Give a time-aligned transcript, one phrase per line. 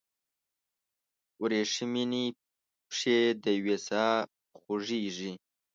[1.41, 2.25] وریښمینې
[2.89, 4.17] پښې دیوې ساه
[4.59, 5.33] خوږیږي